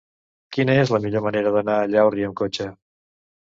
Quina 0.55 0.77
és 0.83 0.93
la 0.95 0.99
millor 1.03 1.23
manera 1.25 1.51
d'anar 1.57 1.75
a 1.83 1.91
Llaurí 1.93 2.27
amb 2.31 2.39
cotxe? 2.43 2.69